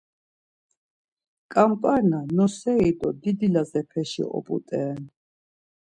Ǩamp̌arna 1.51 2.19
noseri 2.35 2.91
do 2.99 3.09
didi 3.21 3.47
Lazepeşi 3.53 4.23
oput̆e 4.37 4.79
ren. 4.85 5.01